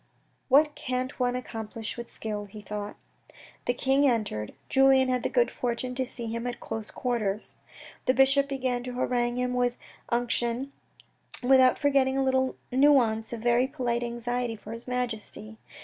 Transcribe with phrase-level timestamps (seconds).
[0.49, 2.95] "What can't one accomplish with skill," he thought.
[3.65, 4.55] The king entered.
[4.67, 7.57] Julien had the good fortune to see him at close quarters.
[8.05, 9.77] The bishop began to harangue him with
[10.09, 10.71] unction,
[11.43, 15.59] without forgetting a little nuance of very polite anxiety for his Majesty.